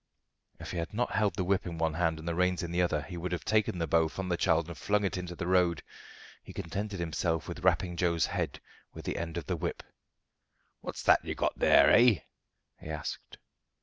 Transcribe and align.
If 0.59 0.71
he 0.71 0.79
had 0.79 0.95
not 0.95 1.11
held 1.11 1.35
the 1.35 1.43
whip 1.43 1.67
in 1.67 1.77
one 1.77 1.93
hand 1.93 2.17
and 2.17 2.27
the 2.27 2.33
reins 2.33 2.63
in 2.63 2.71
the 2.71 2.81
other 2.81 3.03
he 3.03 3.17
would 3.17 3.31
have 3.31 3.45
taken 3.45 3.77
the 3.77 3.85
bow 3.85 4.07
from 4.07 4.29
the 4.29 4.35
child 4.35 4.67
and 4.67 4.75
flung 4.75 5.05
it 5.05 5.15
into 5.15 5.35
the 5.35 5.45
road. 5.45 5.83
He 6.41 6.53
contented 6.53 6.99
himself 6.99 7.47
with 7.47 7.63
rapping 7.63 7.95
Joe's 7.97 8.25
head 8.25 8.59
with 8.95 9.05
the 9.05 9.17
end 9.19 9.37
of 9.37 9.45
the 9.45 9.55
whip. 9.55 9.83
"What's 10.79 11.03
that 11.03 11.23
you've 11.23 11.37
got 11.37 11.59
there, 11.59 11.91
eh?" 11.91 12.21
he 12.79 12.89
asked. 12.89 13.37